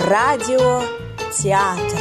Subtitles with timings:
[0.00, 1.98] Радиотеатр.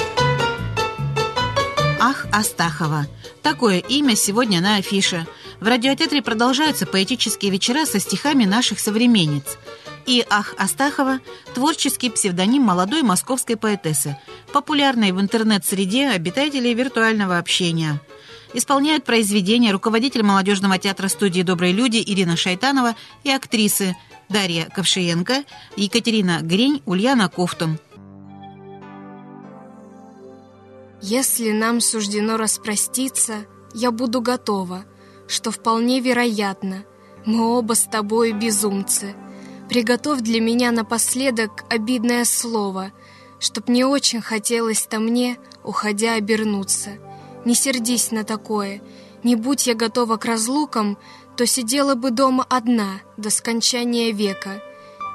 [2.00, 3.08] Ах, Астахова.
[3.42, 5.26] Такое имя сегодня на афише.
[5.60, 9.58] В радиотеатре продолжаются поэтические вечера со стихами наших современниц.
[10.06, 11.22] И Ах Астахова–
[11.56, 14.16] творческий псевдоним молодой московской поэтессы,
[14.54, 18.00] популярной в интернет-среде обитателей виртуального общения.
[18.54, 23.98] Исполняют произведения руководитель молодежного театра студии «Добрые люди» Ирина Шайтанова и актрисы
[24.30, 25.46] Дарья Ковшиенко,
[25.78, 27.80] Екатерина Грень, Ульяна Кофтун.
[31.02, 34.86] Если нам суждено распроститься, я буду готова,
[35.28, 36.86] что вполне вероятно.
[37.26, 39.16] Мы оба с тобой безумцы.
[39.70, 42.92] Приготовь для меня напоследок обидное слово,
[43.40, 46.92] чтоб не очень хотелось-то мне, уходя, обернуться.
[47.46, 48.82] Не сердись на такое,
[49.24, 50.98] не будь я готова к разлукам,
[51.36, 54.64] то сидела бы дома одна до скончания века.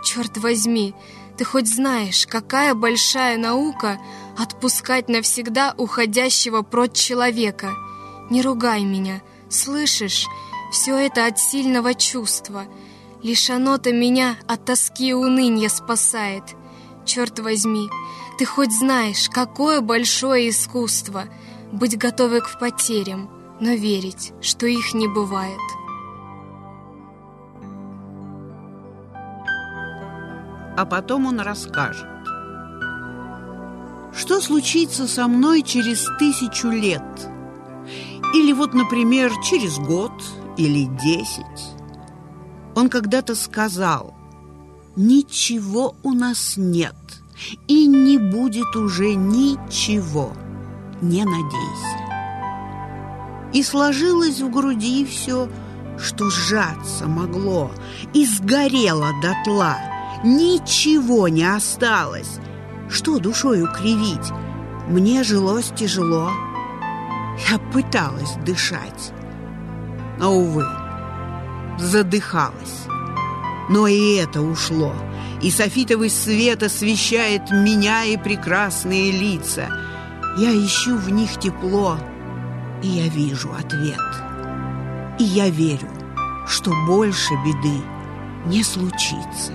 [0.04, 0.94] Черт возьми,
[1.36, 3.98] ты хоть знаешь, какая большая наука
[4.36, 7.72] отпускать навсегда уходящего прочь человека.
[8.30, 10.26] Не ругай меня, слышишь?
[10.70, 12.64] Все это от сильного чувства.
[13.22, 16.44] Лишь оно-то меня от тоски и уныния спасает.
[17.04, 17.88] Черт возьми,
[18.38, 21.24] ты хоть знаешь, какое большое искусство
[21.72, 23.30] быть готовы к потерям,
[23.60, 25.60] но верить, что их не бывает.
[30.76, 32.06] А потом он расскажет.
[34.14, 37.02] Что случится со мной через тысячу лет?
[38.34, 40.12] Или вот, например, через год
[40.56, 41.72] или десять?
[42.74, 44.14] Он когда-то сказал,
[44.96, 46.94] ничего у нас нет,
[47.68, 50.32] и не будет уже ничего,
[51.00, 52.02] не надейся.
[53.52, 55.48] И сложилось в груди все,
[55.98, 57.70] что сжаться могло,
[58.14, 59.76] и сгорело дотла–
[60.24, 62.38] Ничего не осталось.
[62.88, 64.30] Что душою кривить?
[64.88, 66.30] Мне жилось тяжело.
[67.50, 69.12] Я пыталась дышать.
[70.18, 70.64] Но, увы,
[71.78, 72.86] задыхалась.
[73.68, 74.94] Но и это ушло.
[75.40, 79.68] И софитовый свет освещает меня и прекрасные лица.
[80.38, 81.98] Я ищу в них тепло,
[82.80, 83.98] и я вижу ответ.
[85.18, 85.88] И я верю,
[86.46, 87.82] что больше беды
[88.46, 89.52] не случится.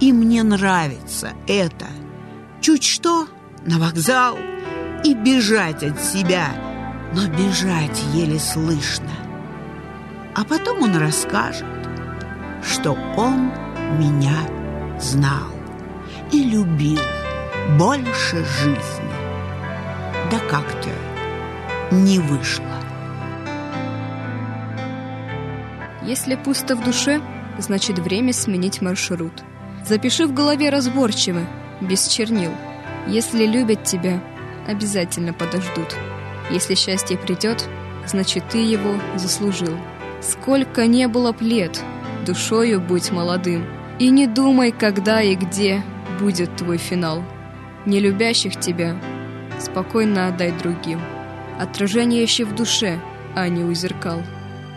[0.00, 1.86] И мне нравится это.
[2.62, 3.28] Чуть что
[3.66, 4.38] на вокзал
[5.04, 6.48] и бежать от себя,
[7.14, 9.10] но бежать еле слышно.
[10.34, 11.66] А потом он расскажет,
[12.62, 13.50] что он
[13.98, 14.38] меня
[14.98, 15.50] знал
[16.32, 17.00] и любил
[17.78, 19.10] больше жизни.
[20.30, 20.88] Да как-то
[21.90, 22.64] не вышло.
[26.02, 27.20] Если пусто в душе,
[27.58, 29.44] значит время сменить маршрут–
[29.84, 31.40] Запиши в голове разборчиво,
[31.80, 32.52] без чернил.
[33.06, 34.22] Если любят тебя,
[34.66, 35.96] обязательно подождут.
[36.50, 37.68] Если счастье придет,
[38.06, 39.76] значит ты его заслужил.
[40.20, 41.82] Сколько не было плед,
[42.26, 43.64] душою будь молодым.
[43.98, 45.82] И не думай, когда и где
[46.18, 47.22] будет твой финал.
[47.86, 49.00] Не любящих тебя
[49.58, 51.00] спокойно отдай другим.
[51.58, 53.00] Отражение еще в душе,
[53.34, 54.22] а не у зеркал.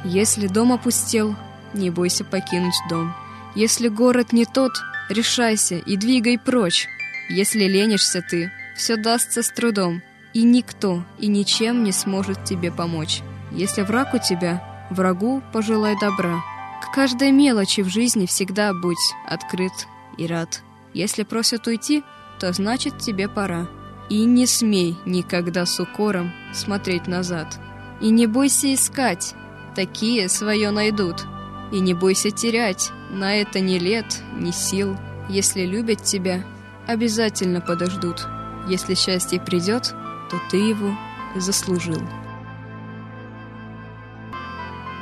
[0.03, 1.35] Если дом опустел,
[1.74, 3.14] не бойся покинуть дом.
[3.56, 4.74] Если город не тот,
[5.09, 6.88] решайся и двигай прочь.
[7.30, 10.02] Если ленишься ты, все дастся с трудом,
[10.34, 13.22] и никто и ничем не сможет тебе помочь.
[13.52, 16.41] Если враг у тебя, врагу пожелай добра.
[16.81, 18.97] К каждой мелочи в жизни всегда будь
[19.28, 19.72] открыт
[20.18, 20.62] и рад.
[20.94, 22.03] Если просят уйти,
[22.40, 23.68] то значит тебе пора.
[24.09, 27.59] И не смей никогда с укором смотреть назад.
[28.02, 29.34] И не бойся искать,
[29.75, 31.25] такие свое найдут.
[31.72, 34.97] И не бойся терять, на это ни лет, ни сил.
[35.29, 36.44] Если любят тебя,
[36.88, 38.28] обязательно подождут.
[38.68, 39.94] Если счастье придет,
[40.29, 40.91] то ты его
[41.35, 42.02] заслужил.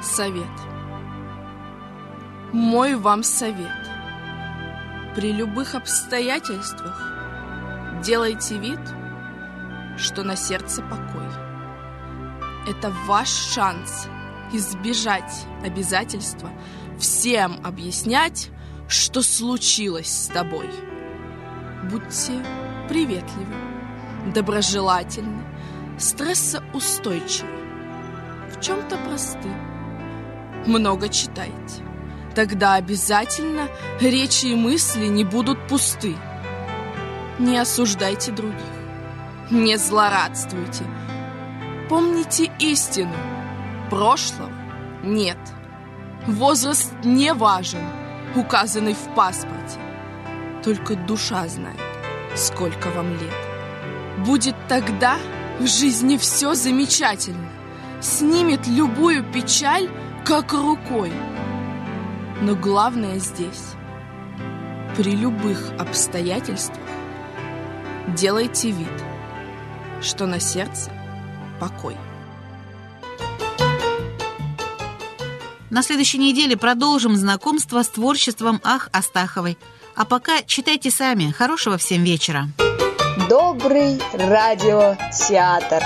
[0.03, 0.45] Совет.
[2.51, 3.89] Мой вам совет.
[5.15, 7.01] При любых обстоятельствах
[8.03, 8.79] делайте вид,
[9.97, 11.27] что на сердце покой.
[12.67, 14.07] Это ваш шанс
[14.51, 16.51] избежать обязательства
[17.01, 18.49] всем объяснять,
[18.87, 20.69] что случилось с тобой.
[21.89, 22.33] Будьте
[22.87, 23.55] приветливы,
[24.33, 25.43] доброжелательны,
[25.97, 27.49] стрессоустойчивы,
[28.51, 29.49] в чем-то просты.
[30.67, 31.83] Много читайте.
[32.35, 33.67] Тогда обязательно
[33.99, 36.15] речи и мысли не будут пусты.
[37.39, 38.61] Не осуждайте других,
[39.49, 40.85] не злорадствуйте.
[41.89, 43.15] Помните истину.
[43.89, 44.51] Прошлого
[45.03, 45.37] нет.
[46.27, 47.81] Возраст не важен,
[48.35, 49.79] указанный в паспорте.
[50.63, 51.79] Только душа знает,
[52.35, 53.33] сколько вам лет.
[54.23, 55.17] Будет тогда
[55.59, 57.49] в жизни все замечательно.
[58.01, 59.89] Снимет любую печаль,
[60.23, 61.11] как рукой.
[62.39, 63.73] Но главное здесь,
[64.95, 66.77] при любых обстоятельствах,
[68.15, 69.03] делайте вид,
[70.01, 70.91] что на сердце
[71.59, 71.95] покой.
[75.71, 79.57] На следующей неделе продолжим знакомство с творчеством Ах Астаховой.
[79.95, 81.31] А пока читайте сами.
[81.31, 82.49] Хорошего всем вечера.
[83.29, 85.81] Добрый радиотеатр.